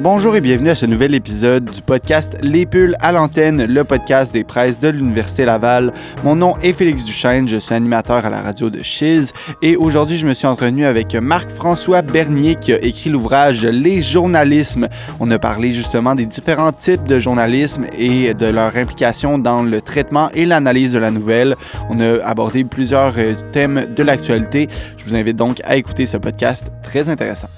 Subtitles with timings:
[0.00, 4.34] Bonjour et bienvenue à ce nouvel épisode du podcast Les Pulls à l'antenne, le podcast
[4.34, 5.92] des presses de l'Université Laval.
[6.24, 10.16] Mon nom est Félix Duchesne, je suis animateur à la radio de Chiz et aujourd'hui
[10.16, 14.88] je me suis entretenu avec Marc-François Bernier qui a écrit l'ouvrage Les journalismes.
[15.20, 19.80] On a parlé justement des différents types de journalisme et de leur implication dans le
[19.80, 21.54] traitement et l'analyse de la nouvelle.
[21.88, 24.68] On a abordé plusieurs euh, thèmes de l'actualité.
[24.96, 27.48] Je vous invite donc à écouter ce podcast très intéressant.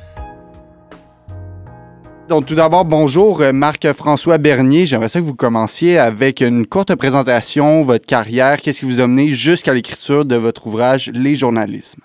[2.29, 4.85] Donc, tout d'abord, bonjour, euh, Marc-François Bernier.
[4.85, 9.07] J'aimerais ça que vous commenciez avec une courte présentation, votre carrière, qu'est-ce qui vous a
[9.07, 12.03] mené jusqu'à l'écriture de votre ouvrage Les journalismes?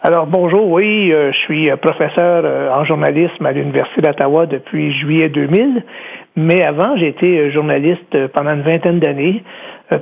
[0.00, 5.28] Alors, bonjour, oui, euh, je suis euh, professeur en journalisme à l'Université d'Ottawa depuis juillet
[5.28, 5.84] 2000,
[6.36, 9.42] mais avant, j'ai été journaliste pendant une vingtaine d'années,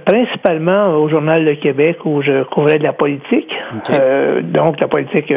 [0.06, 3.52] principalement au Journal Le Québec où je couvrais de la politique,
[4.52, 5.32] donc la politique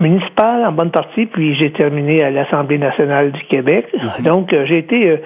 [0.00, 3.86] municipale en bonne partie, puis j'ai terminé à l'Assemblée nationale du Québec.
[3.92, 4.24] Mhm.
[4.24, 5.16] Donc, euh, j'ai été, euh,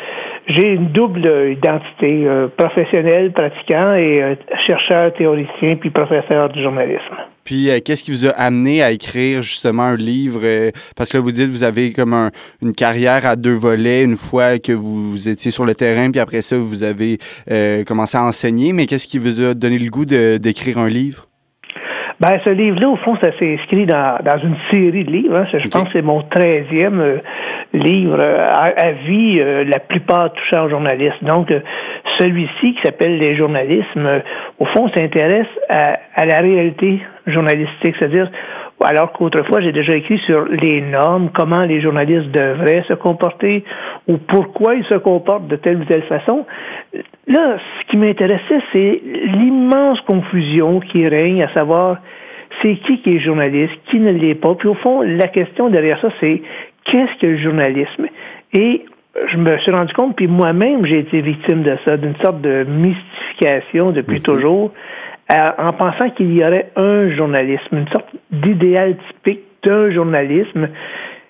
[0.48, 7.16] j'ai une double identité, euh, professionnel, pratiquant et chercheur, théoricien, puis professeur du journalisme.
[7.44, 10.41] Puis, qu'est-ce qui vous a amené à écrire justement un livre?
[10.96, 12.30] parce que là, vous dites, vous avez comme
[12.62, 16.42] une carrière à deux volets, une fois que vous étiez sur le terrain, puis après
[16.42, 17.16] ça, vous avez
[17.86, 18.74] commencé à enseigner.
[18.74, 21.28] Mais qu'est-ce qui vous a donné le goût d'écrire un livre?
[22.20, 25.36] Ben, ce livre-là, au fond, ça s'est inscrit dans, dans une série de livres.
[25.36, 25.46] Hein.
[25.52, 27.20] Je pense que c'est mon treizième
[27.74, 31.22] euh, livre euh, à, vie, euh, la plupart touchant aux journalistes.
[31.22, 31.52] Donc,
[32.19, 34.22] celui-ci, qui s'appelle Les journalismes,
[34.58, 38.30] au fond, s'intéresse à, à la réalité journalistique, c'est-à-dire
[38.84, 43.64] alors qu'autrefois, j'ai déjà écrit sur les normes, comment les journalistes devraient se comporter
[44.06, 46.47] ou pourquoi ils se comportent de telle ou telle façon.
[47.27, 51.98] Là, ce qui m'intéressait, c'est l'immense confusion qui règne, à savoir
[52.62, 54.55] c'est qui qui est journaliste, qui ne l'est pas.
[54.55, 56.42] Puis au fond, la question derrière ça, c'est
[56.91, 58.06] qu'est-ce que le journalisme?
[58.53, 58.84] Et
[59.33, 62.64] je me suis rendu compte, puis moi-même, j'ai été victime de ça, d'une sorte de
[62.64, 64.22] mystification depuis mhm.
[64.22, 64.72] toujours
[65.31, 70.69] en pensant qu'il y aurait un journalisme, une sorte d'idéal typique d'un journalisme.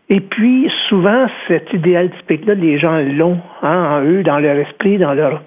[0.08, 4.98] Et puis, souvent, cet idéal typique-là, les gens l'ont hein, en eux, dans leur esprit,
[4.98, 5.42] dans leur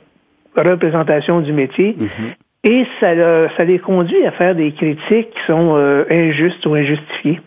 [0.57, 1.95] représentation du métier.
[1.97, 2.69] Mm-hmm.
[2.71, 3.15] Et ça,
[3.57, 7.39] ça les conduit à faire des critiques qui sont euh, injustes ou injustifiées.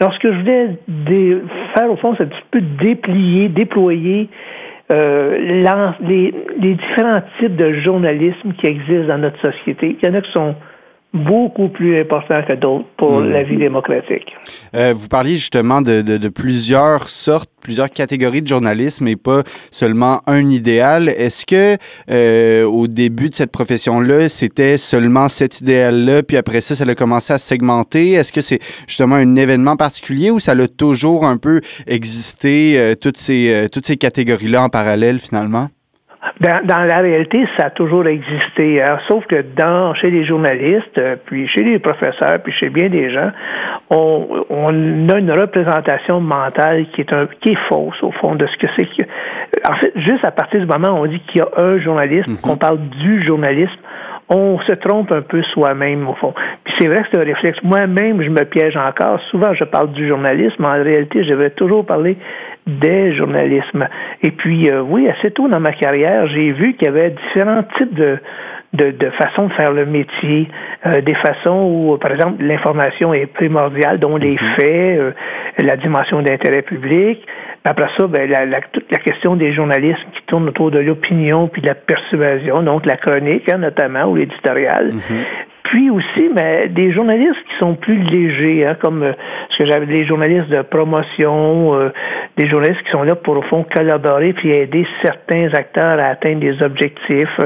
[0.00, 0.76] Lorsque je voulais
[1.76, 4.28] faire, au fond, c'est un petit peu déplier, déployer
[4.90, 5.38] euh,
[6.00, 9.96] les, les, différents types de journalisme qui existent dans notre société.
[10.00, 10.54] Il y en a qui sont
[11.12, 13.30] beaucoup plus importants que d'autres pour hmm.
[13.30, 14.32] la vie démocratique.
[14.74, 19.42] Euh, vous parliez justement de, de, de, plusieurs sortes, plusieurs catégories de journalisme et pas
[19.72, 21.08] seulement un idéal.
[21.08, 21.76] Est-ce que
[22.10, 26.94] euh, au début de cette profession-là, c'était seulement cet idéal-là, puis après ça, ça a
[26.94, 28.12] commencé à segmenter?
[28.12, 32.94] Est-ce que c'est justement un événement particulier ou ça a toujours un peu existé, euh,
[32.94, 35.68] toutes ces, euh, toutes ces catégories-là en parallèle finalement?
[36.40, 38.82] Dans, dans, la réalité, ça a toujours existé.
[38.82, 38.98] Hein.
[39.08, 43.10] Sauf que dans chez les journalistes, euh, puis chez les professeurs, puis chez bien des
[43.10, 43.30] gens,
[43.88, 48.46] on, on a une représentation mentale qui est un qui est fausse au fond de
[48.46, 49.08] ce que c'est que.
[49.66, 52.32] En fait, juste à partir du moment où on dit qu'il y a un journalisme,
[52.32, 52.46] mm-hmm.
[52.46, 53.80] qu'on parle du journalisme,
[54.30, 56.32] on se trompe un peu soi-même, au fond.
[56.64, 57.58] Puis c'est vrai que c'est un réflexe.
[57.64, 59.20] Moi-même, je me piège encore.
[59.30, 60.64] Souvent, je parle du journalisme.
[60.64, 62.16] En réalité, je vais toujours parler
[62.78, 63.88] des journalismes.
[64.22, 67.62] Et puis, euh, oui, assez tôt dans ma carrière, j'ai vu qu'il y avait différents
[67.76, 68.18] types de,
[68.72, 70.48] de, de façons de faire le métier,
[70.86, 74.38] euh, des façons où, par exemple, l'information est primordiale, dont les mhm.
[74.56, 75.12] faits, euh,
[75.58, 77.20] la dimension d'intérêt public.
[77.64, 81.48] Après ça, ben, la, la, toute la question des journalistes qui tournent autour de l'opinion
[81.48, 84.92] puis de la persuasion, donc la chronique hein, notamment ou l'éditorial.
[84.92, 85.24] Mhm.
[85.64, 89.12] Puis aussi, mais des journalistes qui sont plus légers, hein, comme euh,
[89.60, 91.90] que j'avais des journalistes de promotion, euh,
[92.38, 96.40] des journalistes qui sont là pour au fond collaborer puis aider certains acteurs à atteindre
[96.40, 97.40] des objectifs.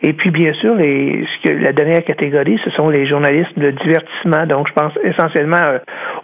[0.00, 3.70] Et puis bien sûr, les, ce que, la dernière catégorie, ce sont les journalistes de
[3.70, 4.46] divertissement.
[4.46, 5.78] Donc je pense essentiellement euh,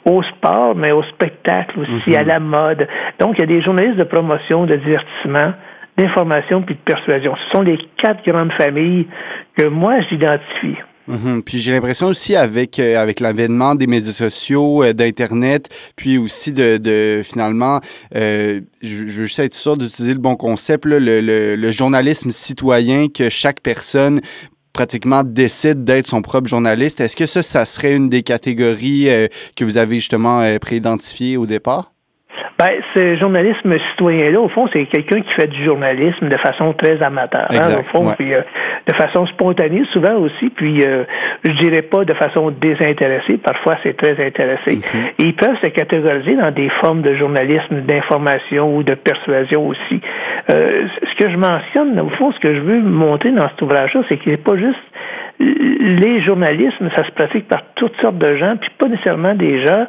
[0.06, 2.28] au sport, mais au spectacle aussi, à mhm.
[2.28, 2.88] la mode.
[3.19, 5.52] Donc il y a des journalistes de promotion, de divertissement
[5.99, 7.35] d'information puis de persuasion.
[7.37, 9.06] Ce sont les quatre grandes familles
[9.58, 10.79] que moi j'identifie.
[11.08, 11.43] Mhm.
[11.43, 16.52] Puis j'ai l'impression aussi avec, euh, avec l'avènement des médias sociaux, euh, d'Internet, puis aussi
[16.52, 17.81] de, de finalement,
[18.14, 22.31] euh, je, je, veux juste être sûr d'utiliser le bon concept, le, le, le, journalisme
[22.31, 24.20] citoyen que chaque personne
[24.75, 27.00] pratiquement décide d'être son propre journaliste.
[27.00, 29.08] Est-ce que ça, ça serait une des catégories
[29.56, 31.93] que vous avez justement préidentifiées au départ?
[32.58, 37.00] Ben, ce journalisme citoyen-là, au fond, c'est quelqu'un qui fait du journalisme de façon très
[37.00, 37.46] amateur.
[37.50, 38.40] Hein, au fond, puis, euh,
[38.84, 41.05] de façon spontanée, souvent aussi, puis euh,
[41.44, 44.72] je dirais pas de façon désintéressée, parfois c'est très intéressé.
[44.72, 45.06] Mhm.
[45.19, 50.00] ils peuvent se catégoriser dans des formes de journalisme, d'information ou de persuasion aussi.
[50.50, 54.00] Euh, ce que je mentionne, au fond, ce que je veux montrer dans cet ouvrage-là,
[54.08, 54.81] c'est qu'il n'est pas juste
[55.38, 59.87] les journalismes, ça se pratique par toutes sortes de gens, puis pas nécessairement des gens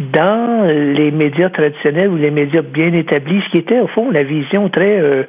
[0.00, 4.22] dans les médias traditionnels ou les médias bien établis, ce qui était au fond la
[4.22, 5.24] vision très euh,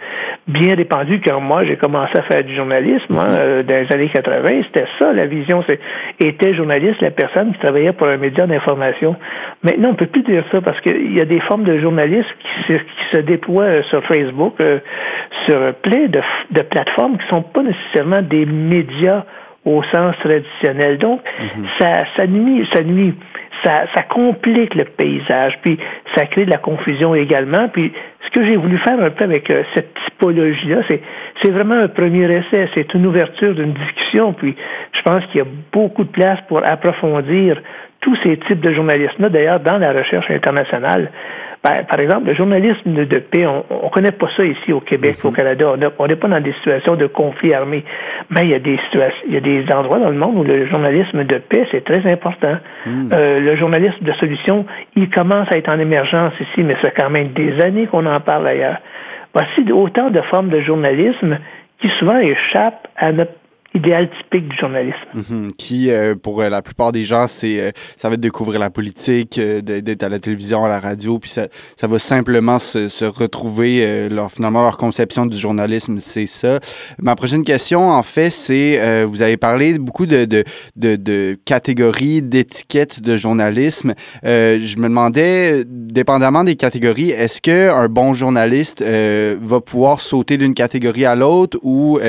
[0.47, 4.09] bien répandue quand moi j'ai commencé à faire du journalisme hein, euh, dans les années
[4.09, 5.79] 80, c'était ça la vision, c'est
[6.21, 9.17] était journaliste la personne qui travaillait pour un média d'information.
[9.61, 12.73] Maintenant, on peut plus dire ça parce qu'il y a des formes de journalisme qui
[12.73, 14.55] se, qui se déploient euh, sur Facebook,
[15.47, 16.21] sur plein de,
[16.51, 19.25] de plateformes qui sont pas nécessairement des médias
[19.65, 20.97] au sens traditionnel.
[20.97, 21.65] Donc, mhm.
[21.79, 23.13] ça, ça nuit, ça nuit
[23.63, 25.77] ça, ça complique le paysage, puis
[26.15, 27.69] ça crée de la confusion également.
[27.69, 27.91] Puis
[28.25, 31.01] ce que j'ai voulu faire un peu avec euh, cette typologie-là, c'est,
[31.41, 34.55] c'est vraiment un premier essai, c'est une ouverture d'une discussion, puis
[34.93, 37.61] je pense qu'il y a beaucoup de place pour approfondir
[38.01, 41.11] tous ces types de journalisme-là, d'ailleurs, dans la recherche internationale.
[41.63, 45.17] Ben, par exemple, le journalisme de paix, on ne connaît pas ça ici au Québec,
[45.23, 45.35] au mhm.
[45.35, 45.73] Canada.
[45.99, 47.83] On n'est pas dans des situations de conflit armé.
[48.31, 50.43] Mais il y a des situations, il y a des endroits dans le monde où
[50.43, 52.57] le journalisme de paix, c'est très important.
[52.87, 53.09] Mhm.
[53.13, 54.65] Euh, le journalisme de solution,
[54.95, 58.19] il commence à être en émergence ici, mais c'est quand même des années qu'on en
[58.21, 58.77] parle ailleurs.
[59.33, 61.37] Voici autant de formes de journalisme
[61.79, 63.33] qui souvent échappent à notre
[63.73, 64.97] idéal typique du journalisme.
[65.13, 65.51] Mhm.
[65.57, 68.69] qui, euh, pour euh, la plupart des gens, c'est euh, ça va être découvrir la
[68.69, 73.05] politique, d'être à la télévision, à la radio, puis ça, ça va simplement se, se
[73.05, 76.59] retrouver, leur, finalement, leur conception du journalisme, c'est ça.
[76.99, 80.43] Ma prochaine question, en fait, c'est, vous avez parlé beaucoup de, de,
[80.75, 83.93] de, de catégories, d'étiquettes de journalisme.
[84.23, 91.05] je me demandais, dépendamment des catégories, est-ce qu'un bon journaliste va pouvoir sauter d'une catégorie
[91.05, 91.99] à l'autre ou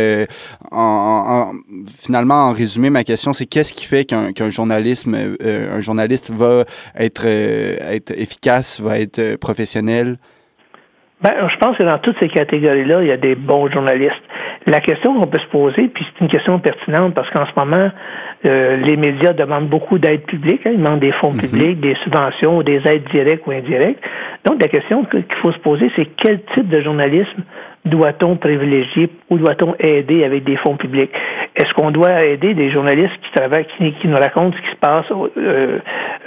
[0.71, 1.52] en
[1.87, 6.65] finalement, en résumé, ma question, c'est qu'est-ce qui fait qu'un journalisme, euh, un journaliste va
[6.99, 10.17] être, euh, être efficace, va être euh, professionnel?
[11.23, 14.23] Ben, je pense que dans toutes ces catégories-là, il y a des bons journalistes.
[14.67, 17.91] La question qu'on peut se poser, puis c'est une question pertinente parce qu'en ce moment,
[18.45, 20.67] les médias demandent beaucoup d'aide publique.
[20.67, 21.51] Hein, ils demandent des fonds mm-hmm.
[21.51, 24.03] publics, des subventions, des aides directes ou indirectes.
[24.45, 27.45] Donc, la question qu'il faut se poser, c'est quel type de journalisme
[27.85, 31.11] doit-on privilégier ou doit-on aider avec des fonds publics?
[31.57, 35.07] Est-ce qu'on doit aider des journalistes qui travaillent, qui, nous racontent ce qui se passe,
[35.37, 35.79] euh,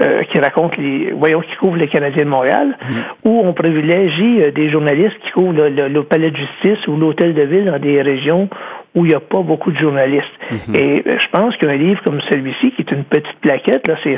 [0.01, 3.29] euh, qui racontent les, voyons, qui couvrent les Canadiens de Montréal, mm-hmm.
[3.29, 7.41] ou on privilégie euh, des journalistes qui couvrent le, palais de justice ou l'hôtel de
[7.43, 8.49] ville dans des régions
[8.95, 10.25] où il n'y a pas beaucoup de journalistes.
[10.51, 10.81] Mm-hmm.
[10.81, 14.17] Et je pense qu'un livre comme celui-ci, qui est une petite plaquette, là, c'est,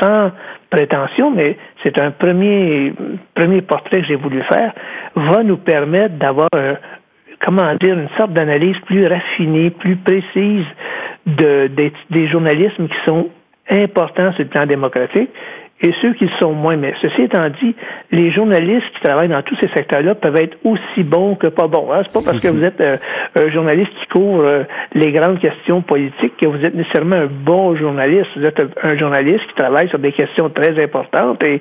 [0.00, 0.32] sans
[0.70, 2.92] prétention, mais c'est un premier,
[3.34, 4.72] premier portrait que j'ai voulu faire,
[5.14, 6.48] va nous permettre d'avoir
[7.44, 10.64] comment dire, une sorte d'analyse plus raffinée, plus précise
[11.26, 11.70] de,
[12.10, 13.28] des, journalismes qui sont
[13.70, 15.30] importants sur le plan démocratique
[15.84, 16.76] et ceux qui le sont moins.
[16.76, 17.74] Mais ceci étant dit,
[18.10, 21.92] les journalistes qui travaillent dans tous ces secteurs-là peuvent être aussi bons que pas bons.
[21.92, 22.02] Hein?
[22.08, 22.96] C'est pas parce que vous êtes euh,
[23.36, 24.62] un journaliste qui couvre euh,
[24.94, 28.30] les grandes questions politiques que vous êtes nécessairement un bon journaliste.
[28.36, 31.60] Vous êtes un journaliste qui travaille sur des questions très importantes et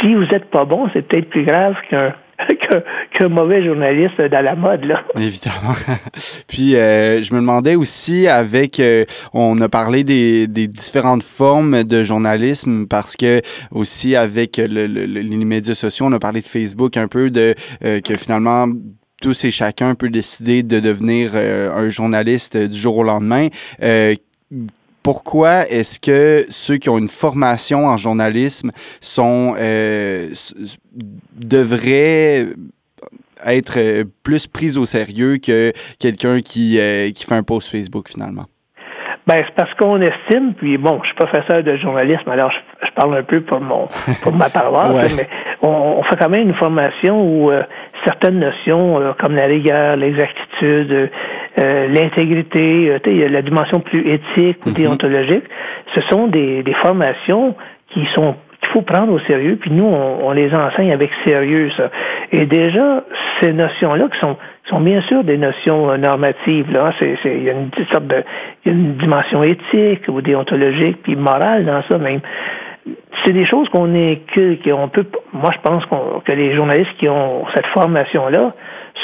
[0.00, 2.14] si vous n'êtes pas bon, c'est peut-être plus grave qu'un
[3.18, 5.02] qu'un mauvais journaliste dans la mode, là.
[5.16, 5.74] Évidemment.
[6.48, 11.84] Puis, euh, je me demandais aussi, avec, euh, on a parlé des, des, différentes formes
[11.84, 13.40] de journalisme, parce que
[13.70, 18.00] aussi avec le, les médias sociaux, on a parlé de Facebook un peu, de euh,
[18.00, 18.66] que finalement,
[19.20, 23.48] tous et chacun peut décider de devenir un journaliste du jour au lendemain
[25.02, 30.28] pourquoi est-ce que ceux qui ont une formation en journalisme sont euh,
[31.34, 32.46] devraient
[33.44, 38.08] être euh, plus pris au sérieux que quelqu'un qui, euh, qui fait un post Facebook
[38.08, 38.44] finalement?
[39.26, 43.16] Ben, c'est parce qu'on estime, puis bon, je suis professeur de journalisme, alors je, parle
[43.16, 43.86] un peu pour mon
[44.22, 45.28] pour ma paroisse, mais
[45.62, 47.52] on, fait quand même une formation où
[48.04, 51.10] certaines notions comme la rigueur, l'exactitude,
[51.58, 54.74] euh, l'intégrité, euh, la dimension plus éthique ou mhm.
[54.74, 55.44] déontologique,
[55.94, 57.54] ce sont des, des formations
[57.90, 61.90] qui sont qu'il faut prendre au sérieux, puis nous, on, les enseigne avec sérieux, ça.
[62.30, 63.02] Et déjà,
[63.40, 64.36] ces notions-là, qui sont,
[64.70, 68.22] sont bien sûr des notions euh, normatives, là, c'est, il y a une sorte de,
[68.64, 72.20] il y a une dimension éthique ou déontologique, puis morale dans ça même.
[73.24, 76.96] C'est des choses qu'on est que, qu'on peut, moi, je pense qu'on, que les journalistes
[76.98, 78.54] qui ont cette formation-là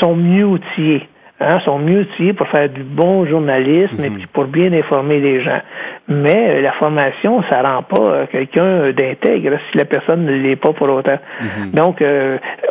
[0.00, 1.02] sont mieux outillés
[1.40, 4.16] hein, sont mieux outillés pour faire du bon journalisme et mhm.
[4.16, 5.61] puis pour bien informer les gens.
[6.09, 10.88] Mais la formation, ça rend pas quelqu'un d'intègre si la personne ne l'est pas pour
[10.88, 11.18] autant.
[11.40, 11.71] Mhm.
[11.73, 12.02] Donc,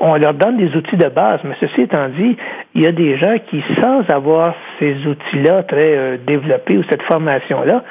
[0.01, 2.35] on leur donne des outils de base, mais ceci étant dit,
[2.73, 7.83] il y a des gens qui, sans avoir ces outils-là très développés ou cette formation-là,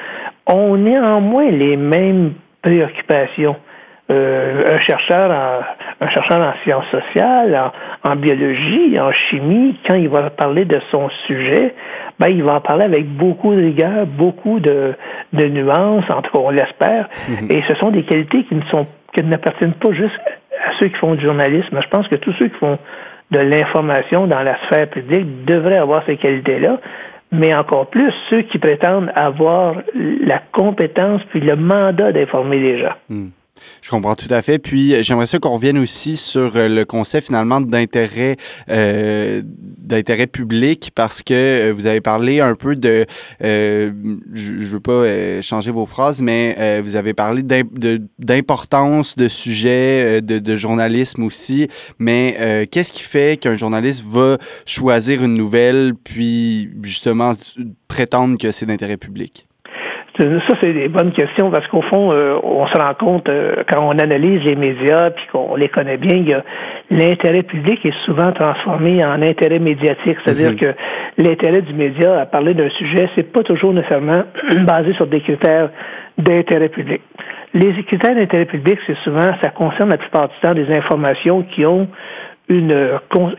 [0.47, 3.56] ont néanmoins les mêmes préoccupations.
[4.09, 7.73] Euh, un chercheur en, un chercheur en sciences sociales,
[8.05, 11.75] en, biologie, en chimie, quand il va parler de son sujet,
[12.19, 14.95] ben il va en parler avec beaucoup de rigueur, beaucoup de,
[15.33, 17.09] de nuances, en tout cas on l'espère.
[17.49, 20.21] Et ce sont des qualités qui ne sont qui n'appartiennent pas juste
[20.62, 21.81] à ceux qui font du journalisme.
[21.83, 22.79] Je pense que tous ceux qui font
[23.31, 26.79] de l'information dans la sphère publique devraient avoir ces qualités-là
[27.33, 32.95] mais encore plus ceux qui prétendent avoir la compétence puis le mandat d'informer les gens.
[33.09, 33.29] Hmm.
[33.83, 34.59] Je comprends tout à fait.
[34.59, 38.37] Puis euh, j'aimerais ça qu'on revienne aussi sur euh, le concept finalement d'intérêt
[38.69, 43.07] euh, d'intérêt public parce que vous avez parlé un peu de
[43.41, 47.43] je, ne veux pas changer vos phrases, mais vous avez parlé
[48.19, 51.69] d'importance de, sujets de, de, journalisme aussi.
[52.01, 57.33] Mais qu'est-ce qui fait qu'un journaliste va choisir une nouvelle puis justement
[57.87, 59.47] prétendre que c'est d'intérêt public?
[60.18, 63.82] Ça, c'est des bonnes questions parce qu'au fond, euh, on se rend compte euh, quand
[63.82, 66.42] on analyse les médias puis qu'on les connaît bien, il y a
[66.90, 70.56] l'intérêt public est souvent transformé en intérêt médiatique, c'est-à-dire mhm.
[70.56, 70.75] que
[71.18, 74.23] l'intérêt du média à parler d'un sujet, c'est pas toujours nécessairement
[74.66, 75.68] basé sur des critères
[76.16, 77.02] d'intérêt public.
[77.52, 81.66] Les critères d'intérêt public, c'est souvent, ça concerne la plupart du temps des informations qui
[81.66, 81.88] ont
[82.49, 82.90] une,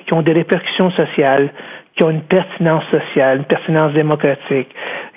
[0.06, 1.50] qui ont des répercussions sociales,
[1.98, 4.70] qui ont une pertinence sociale, une pertinence démocratique,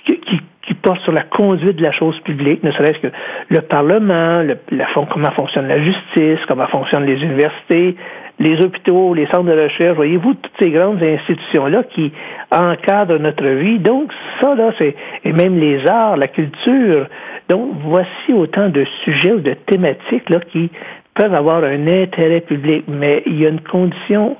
[0.06, 3.12] qui, qui qui porte sur la conduite de la chose publique, ne serait-ce que
[3.48, 7.96] le Parlement, le, la, comment fonctionne la justice, comment fonctionnent les universités,
[8.38, 12.12] les hôpitaux, les centres de recherche, voyez-vous, toutes ces grandes institutions-là qui
[12.52, 13.80] encadrent notre vie.
[13.80, 14.94] Donc, ça, là, c'est,
[15.24, 17.06] et même les arts, la culture.
[17.48, 20.70] Donc, voici autant de sujets ou de thématiques, là, qui
[21.14, 22.84] peuvent avoir un intérêt public.
[22.86, 24.36] Mais il y a une condition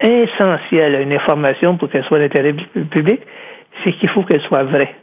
[0.00, 2.54] essentielle à une information pour qu'elle soit d'intérêt
[2.90, 3.20] public,
[3.84, 4.94] c'est qu'il faut qu'elle soit vraie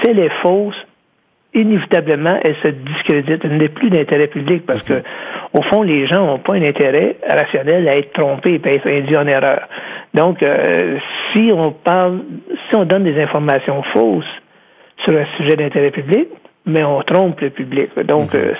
[0.00, 0.76] si elle est fausse,
[1.54, 3.44] inévitablement, elle se discrédite.
[3.44, 5.02] Elle n'est plus d'intérêt public parce que,
[5.52, 8.86] au fond, les gens n'ont pas un intérêt rationnel à être trompés et à être
[8.86, 9.68] induits en erreur.
[10.14, 10.98] Donc, euh,
[11.32, 12.20] si on parle,
[12.68, 14.24] si on donne des informations fausses
[15.04, 16.28] sur un sujet d'intérêt public,
[16.64, 17.90] mais on trompe le public.
[18.04, 18.54] Donc, euh,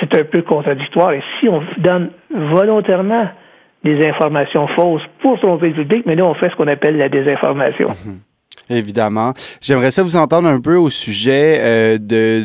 [0.00, 1.12] c'est un peu contradictoire.
[1.12, 3.28] Et si on donne volontairement
[3.84, 7.08] des informations fausses pour tromper le public, mais là, on fait ce qu'on appelle la
[7.08, 7.88] désinformation.
[7.88, 8.20] Mhm.
[8.70, 9.34] Évidemment.
[9.60, 12.44] J'aimerais ça vous entendre un peu au sujet euh, de,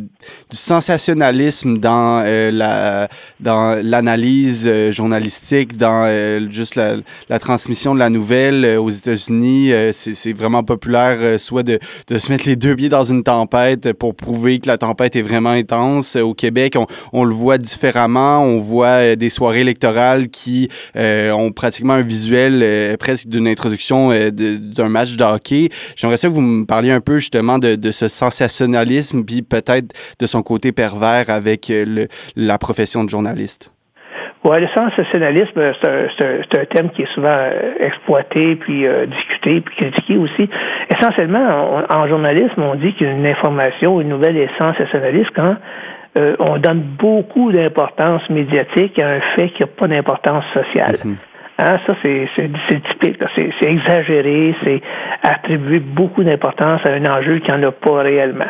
[0.49, 3.07] du sensationnalisme dans euh, la
[3.39, 6.07] dans l'analyse euh, journalistique, dans
[6.49, 9.71] juste la, transmission de la nouvelle aux États-Unis.
[9.93, 14.15] c'est vraiment populaire, soit de, de se mettre les deux pieds dans une tempête pour
[14.15, 16.15] prouver que la tempête est vraiment intense.
[16.15, 18.41] Au Québec, on, on le voit différemment.
[18.41, 25.15] On voit des soirées électorales qui ont pratiquement un visuel presque d'une introduction d'un match
[25.15, 25.69] de hockey.
[26.07, 29.93] J'aimerais ça que vous me parliez un peu justement de, de ce sensationnalisme, puis peut-être
[30.21, 33.73] de son côté pervers avec euh, le, la profession de journaliste.
[34.45, 39.75] Oui, le sensationnalisme, c'est un, thème qui est souvent euh, exploité, puis euh, discuté, puis
[39.75, 40.49] critiqué aussi.
[40.95, 45.57] Essentiellement, en journalisme, on dit qu'une information, une nouvelle est sensationnaliste quand
[46.39, 50.95] on donne beaucoup d'importance médiatique à un fait qui n'a pas d'importance sociale.
[50.95, 51.15] Mm-hmm.
[51.59, 53.19] Hein, ça, c'est typique.
[53.35, 54.81] C'est exagéré, c'est
[55.23, 58.45] attribuer beaucoup d'importance à un enjeu qui n'en a pas réellement.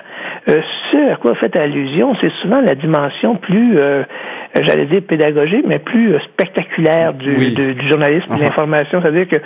[0.49, 0.61] Euh,
[0.91, 4.03] ce à quoi fait allusion, c'est souvent la dimension plus, euh,
[4.55, 9.01] j'allais dire pédagogique, mais plus euh, spectaculaire du, du journalisme, de l'information.
[9.01, 9.37] C'est-à-dire que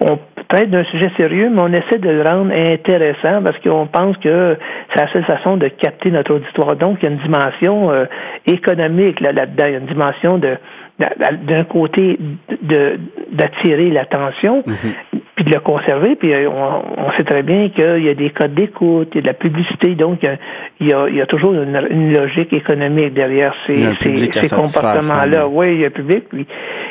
[0.00, 4.16] on traite d'un sujet sérieux, mais on essaie de le rendre intéressant parce qu'on pense
[4.18, 4.56] que
[4.92, 6.76] c'est la seule façon de capter notre auditoire.
[6.76, 8.04] Donc, il y a une dimension euh,
[8.46, 10.56] économique là-dedans, il y a une dimension de
[11.00, 12.18] d'un côté
[13.32, 14.92] d'attirer l'attention, mhm.
[15.34, 18.54] puis de le conserver, puis euh, on, sait très bien qu'il y a des codes
[18.54, 21.54] d'écoute, il y a de la publicité, donc il y a, il y a, toujours
[21.54, 25.48] une, logique économique derrière ces, ces, comportements-là.
[25.48, 26.46] Oui, il y a un public, puis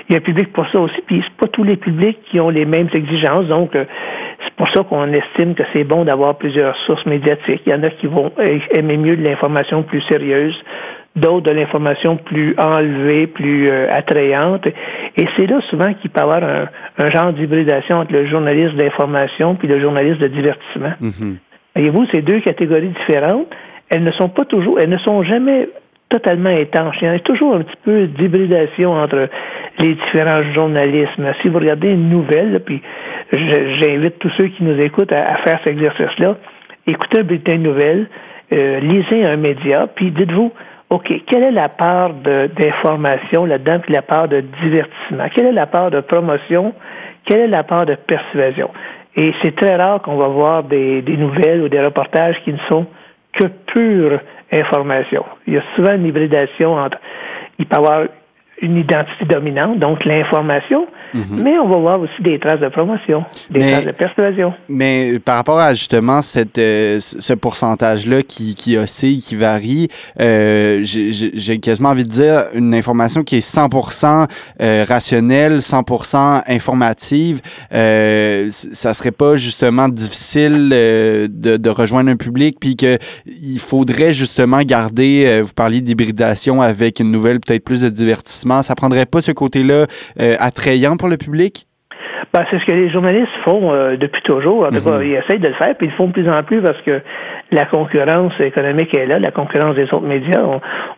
[0.09, 2.39] il y a un public pour ça aussi, puis c'est pas tous les publics qui
[2.39, 3.85] ont les mêmes exigences, donc euh,
[4.43, 7.61] c'est pour ça qu'on estime que c'est bon d'avoir plusieurs sources médiatiques.
[7.65, 8.31] Il y en a qui vont
[8.73, 10.55] aimer mieux de l'information plus sérieuse,
[11.15, 14.65] d'autres de l'information plus enlevée, plus euh, attrayante.
[14.67, 19.55] Et c'est là souvent qu'il peut y avoir un, genre d'hybridation entre le journaliste d'information
[19.55, 20.93] puis le journaliste de divertissement.
[21.01, 21.35] Mm-hmm.
[21.75, 23.47] Voyez-vous, ces deux catégories différentes,
[23.89, 25.69] elles ne sont pas toujours, elles ne sont jamais
[26.09, 26.95] totalement étanches.
[27.01, 29.29] Il y a toujours un petit peu d'hybridation entre
[29.79, 31.31] les différents journalismes.
[31.41, 32.81] Si vous regardez une nouvelle, puis
[33.31, 36.35] j'invite tous ceux qui nous écoutent à, à faire cet exercice-là,
[36.87, 38.07] écoutez un bulletin de nouvelles,
[38.51, 40.51] lisez un média, puis dites-vous,
[40.89, 45.29] OK, quelle est la part d'information là-dedans, puis la part de divertissement?
[45.35, 46.73] Quelle est la part de promotion?
[47.25, 48.71] Quelle est la part de persuasion?
[49.15, 52.59] Et c'est très rare qu'on va voir des, des, nouvelles ou des reportages qui ne
[52.71, 52.87] sont
[53.33, 54.19] que pure
[54.51, 55.23] information.
[55.45, 56.97] Il y a souvent une hybridation entre.
[57.59, 58.07] Il peut y avoir
[58.61, 61.43] une identité dominante, donc l'information, mhm.
[61.43, 64.53] mais on va voir aussi des traces de promotion, des traces de persuasion.
[64.67, 69.87] Mais par rapport à justement cette, euh, ce pourcentage-là qui, qui oscille, qui varie,
[70.19, 74.27] euh, j'ai quasiment envie de dire une information qui est 100%
[74.61, 77.41] euh, rationnelle, 100% informative,
[77.73, 84.13] euh, ça serait pas justement difficile euh, de, de, rejoindre un public, puis qu'il faudrait
[84.13, 88.19] justement garder, vous parliez d'hybridation avec une nouvelle peut-être plus de divertissement
[88.63, 89.85] ça prendrait pas ce côté-là
[90.19, 91.65] euh, attrayant pour le public?
[92.31, 94.63] Ben, c'est ce que les journalistes font euh, depuis toujours.
[94.63, 95.03] En tout cas, mhm.
[95.03, 97.01] ils essayent de le faire, puis ils le font de plus en plus parce que
[97.51, 100.39] la concurrence économique est là, la concurrence des autres médias.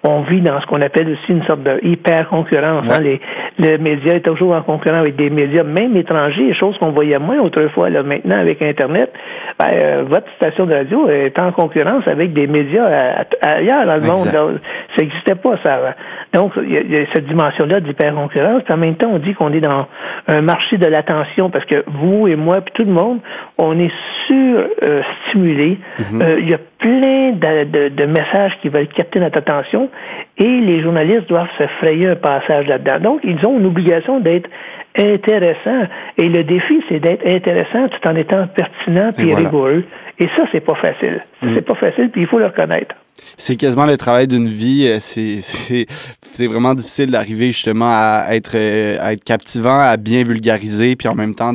[0.03, 2.85] On, vit dans ce qu'on appelle aussi une sorte de hyper concurrence.
[2.89, 2.99] Hein.
[3.01, 3.21] Les,
[3.59, 7.39] le média est toujours en concurrence avec des médias, même étrangers, choses qu'on voyait moins
[7.39, 7.89] autrefois.
[7.89, 9.13] Là, maintenant, avec Internet,
[9.57, 14.05] ben, euh, votre station de radio est en concurrence avec des médias ailleurs dans le
[14.05, 14.27] monde.
[14.27, 15.95] Ça n'existait pas, ça.
[16.33, 18.63] Donc, il y, a cette dimension-là d'hyper concurrence.
[18.63, 19.85] Puis en même temps, on dit qu'on est dans
[20.27, 23.19] un marché de l'attention parce que vous et moi, puis tout le monde,
[23.57, 23.91] on est
[24.27, 25.77] sur-stimulé.
[25.99, 29.89] Euh, euh, il y a plein de, de, messages qui veulent capter notre attention
[30.37, 32.99] et les journalistes doivent se frayer un passage là-dedans.
[32.99, 34.49] Donc, ils ont une obligation d'être
[34.97, 35.87] intéressants.
[36.17, 39.83] Et le défi, c'est d'être intéressant tout en étant pertinent et, rigoureux.
[40.21, 41.25] Et ça, c'est pas facile.
[41.41, 41.55] Mm.
[41.55, 42.95] C'est pas facile, puis il faut le reconnaître.
[43.37, 44.87] C'est quasiment le travail d'une vie.
[44.87, 50.95] Euh, c'est vraiment difficile d'arriver justement à être, euh, à être captivant, à bien vulgariser,
[50.95, 51.53] puis en même temps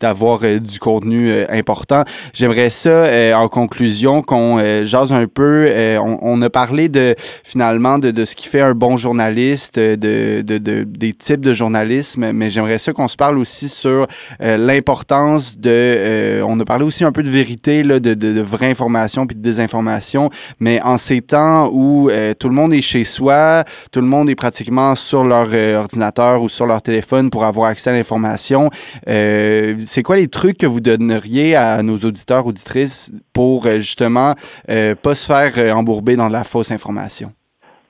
[0.00, 2.04] d'avoir euh, du contenu important.
[2.32, 5.68] J'aimerais ça, en conclusion, qu'on jase un peu.
[6.00, 10.42] On, on, a parlé de finalement de, de, ce qui fait un bon journaliste, de,
[10.42, 14.06] de, de des types de journalisme, mais j'aimerais ça qu'on se parle aussi sur
[14.40, 16.42] l'importance de.
[16.42, 19.36] on a parlé aussi un peu de vérité, là, de, de, de vraie information puis
[19.36, 24.00] de désinformation, mais en ces temps où euh, tout le monde est chez soi, tout
[24.00, 27.90] le monde est pratiquement sur leur euh, ordinateur ou sur leur téléphone pour avoir accès
[27.90, 28.70] à l'information,
[29.08, 34.34] euh, c'est quoi les trucs que vous donneriez à nos auditeurs, auditrices pour justement
[34.66, 37.32] pas se faire embourber dans la fausse information?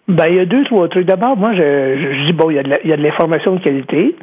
[0.08, 1.06] Ben, il y a deux, trois trucs.
[1.06, 2.58] D'abord, moi, je, dis, bon, il y
[2.92, 4.16] a de l'information de, qualité,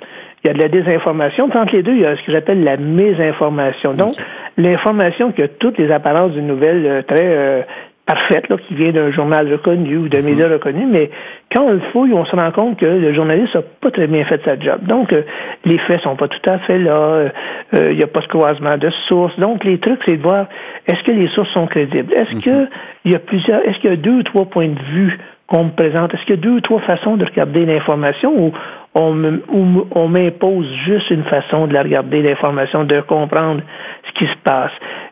[0.45, 1.49] il y a de la désinformation.
[1.49, 3.93] Puis entre les deux, il y a ce que j'appelle la mésinformation.
[3.93, 4.11] Donc,
[4.57, 7.65] l'information qui a toutes les apparences d'une nouvelle très
[8.05, 10.25] parfaite, là, qui vient d'un journal reconnu ou d'un mhm.
[10.25, 11.09] média reconnu, mais
[11.53, 14.23] quand on le fouille, on se rend compte que le journaliste n'a pas très bien
[14.25, 14.81] fait sa job.
[14.83, 15.23] Donc, euh,
[15.63, 17.29] les faits sont pas tout à fait là, euh,
[17.73, 19.37] euh, il n'y a pas de croisement de sources.
[19.39, 20.47] Donc, les trucs, c'est de voir
[20.87, 22.13] est-ce que les sources sont crédibles?
[22.13, 22.67] Est-ce qu'il mhm.
[22.67, 25.65] que y a plusieurs, est-ce qu'il y a deux ou trois points de vue qu'on
[25.65, 26.13] me présente?
[26.13, 28.53] Est-ce qu'il y a deux ou trois façons de regarder l'information ou
[28.95, 33.61] on, m'impose juste une façon de la regarder, l'information, de comprendre
[34.07, 34.71] ce qui se passe?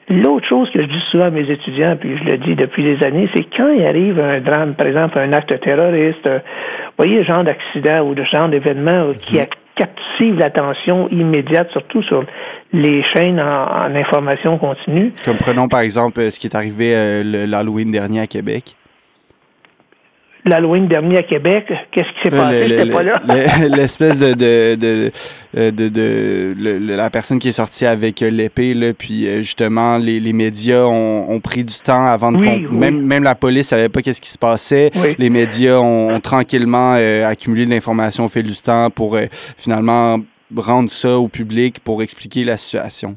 [0.10, 3.06] L'autre chose que je dis souvent à mes étudiants, puis je le dis depuis des
[3.06, 7.18] années, c'est quand il arrive un drame, par exemple un acte terroriste, euh, vous voyez,
[7.18, 9.48] le genre d'accident ou le genre d'événement euh, qui mhm.
[9.76, 12.24] captive l'attention immédiate, surtout sur
[12.72, 15.14] les chaînes en, information continue.
[15.26, 18.76] Comme prenons par exemple euh, ce qui est arrivé l'Halloween dernier à Québec
[20.46, 21.66] l'Halloween dernier à Québec.
[21.92, 22.68] Qu'est-ce qui s'est passé?
[22.68, 23.14] J'étais pas là.
[23.70, 25.12] L'espèce de, de, de,
[25.58, 29.98] euh, de, de la personne qui est sortie avec euh, l'épée, là, puis euh, justement,
[29.98, 32.38] les, les médias ont, ont, pris du temps avant de...
[32.74, 34.92] Même, même la police savait pas qu'est-ce qui se passait.
[35.18, 36.94] Les médias ont, tranquillement
[37.26, 39.18] accumulé de l'information au fil du temps pour
[39.58, 40.18] finalement
[40.56, 43.16] rendre ça au public pour expliquer la situation.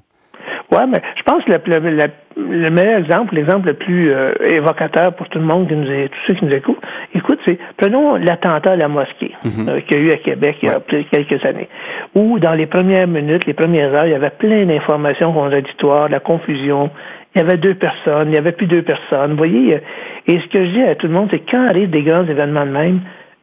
[0.72, 5.28] Oui, mais je pense que le, le, meilleur exemple, l'exemple le plus euh, évocateur pour
[5.28, 6.80] tout le monde, qui nous est, tous ceux qui nous écoutent,
[7.14, 9.68] écoute, c'est prenons l'attentat à la mosquée mhm.
[9.68, 11.68] euh, qu'il y a eu à Québec il y a quelques années,
[12.14, 16.20] où dans les premières minutes, les premières heures, il y avait plein d'informations contradictoires, la
[16.20, 16.90] confusion.
[17.34, 19.32] Il y avait deux personnes, il y avait plus deux personnes.
[19.32, 19.78] Vous voyez, euh,
[20.26, 22.66] et ce que je dis à tout le monde, c'est quand arrivent des grands événements
[22.66, 23.00] de même,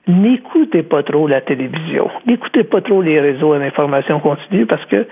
[0.08, 5.08] n'écoutez pas trop la télévision, n'écoutez pas trop les réseaux d'information continue parce que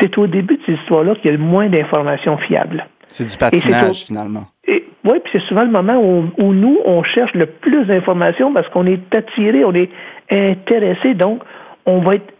[0.00, 2.84] c'est au début de ces histoires-là qu'il y a le moins d'informations fiables.
[3.12, 4.44] C'est du patinage, finalement.
[4.66, 8.52] Et, oui, puis c'est souvent le moment où, où, nous, on cherche le plus d'informations
[8.52, 9.90] parce qu'on est attiré, on est
[10.30, 11.42] intéressé, donc
[11.84, 12.32] on va être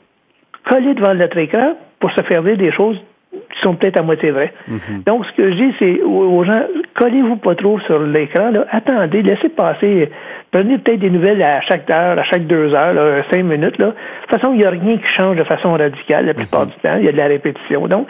[0.70, 2.96] collé devant notre écran pour se faire dire des choses
[3.32, 4.52] qui sont peut-être à moitié vraies.
[4.68, 5.02] Mhm.
[5.06, 6.62] Donc, ce que je dis, c'est aux gens,
[6.94, 10.10] collez-vous pas trop sur l'écran, attendez, laissez passer
[10.52, 13.78] Prenez peut-être des nouvelles à chaque heure, à chaque deux heures, cinq minutes.
[13.78, 13.86] Là.
[13.86, 16.74] De toute façon, il n'y a rien qui change de façon radicale la plupart du
[16.74, 16.96] temps.
[16.98, 17.88] Il y a de la répétition.
[17.88, 18.06] Donc,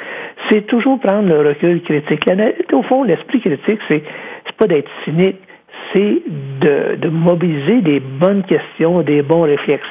[0.51, 2.29] c'est toujours prendre le recul critique.
[2.73, 4.03] au fond, l'esprit critique, c'est
[4.59, 5.39] pas d'être cynique,
[5.95, 6.23] c'est
[6.61, 9.87] de, de mobiliser des bonnes questions, des bons réflexes.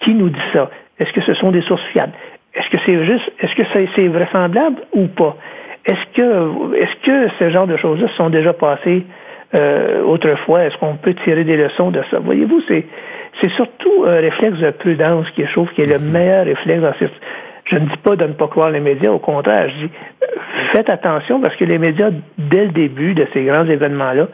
[0.00, 0.70] Qui nous dit ça?
[0.98, 2.12] Est-ce que ce sont des sources fiables?
[2.54, 3.62] Est-ce que c'est juste, est-ce que
[3.94, 5.36] c'est vraisemblable ou pas?
[5.84, 9.04] Est-ce que, est-ce que ce genre de choses-là sont déjà passées
[9.54, 10.64] euh, autrefois?
[10.64, 12.18] Est-ce qu'on peut tirer des leçons de ça?
[12.18, 12.86] Voyez-vous, c'est,
[13.40, 16.82] c'est surtout un réflexe de prudence qui est, je trouve, qui est le meilleur réflexe
[16.82, 17.12] dans cette.
[17.64, 19.92] Je ne dis pas de ne pas croire les médias, au contraire, je dis
[20.72, 24.28] faites attention parce que les médias, dès le début de ces grands événements-là,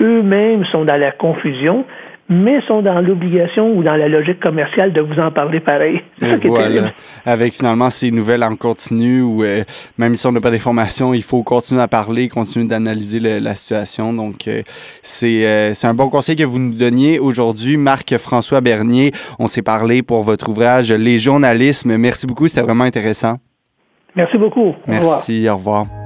[0.00, 1.84] eux-mêmes sont dans la confusion,
[2.30, 6.00] mais sont dans l'obligation ou dans la logique commerciale de vous en parler pareil.
[6.44, 6.92] voilà.
[7.26, 9.64] Avec finalement ces nouvelles en continu ou euh,
[9.98, 14.12] même si on n'a pas d'informations, il faut continuer à parler, continuer d'analyser la situation.
[14.12, 14.62] Donc, euh,
[15.02, 17.76] c'est euh, c'est un bon conseil que vous nous donniez aujourd'hui.
[17.76, 21.96] Marc-François Bernier, on s'est parlé pour votre ouvrage Les journalismes.
[21.96, 23.38] Merci beaucoup, c'était vraiment intéressant.
[24.14, 24.74] Merci beaucoup.
[24.86, 25.99] Merci, au revoir.